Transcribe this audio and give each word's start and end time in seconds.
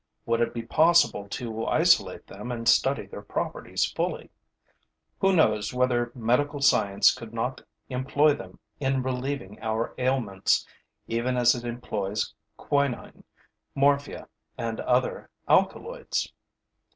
Would 0.25 0.41
it 0.41 0.51
be 0.51 0.63
possible 0.63 1.29
to 1.29 1.67
isolate 1.67 2.25
them 2.25 2.51
and 2.51 2.67
study 2.67 3.05
their 3.05 3.21
properties 3.21 3.85
fully? 3.85 4.31
Who 5.19 5.31
knows 5.35 5.75
whether 5.75 6.11
medical 6.15 6.59
science 6.59 7.13
could 7.13 7.35
not 7.35 7.61
employ 7.87 8.33
them 8.33 8.57
in 8.79 9.03
relieving 9.03 9.59
our 9.61 9.93
ailments, 9.99 10.65
even 11.05 11.37
as 11.37 11.53
it 11.53 11.65
employs 11.65 12.33
quinine, 12.57 13.23
morphia 13.75 14.27
and 14.57 14.79
other 14.79 15.29
alkaloids? 15.47 16.33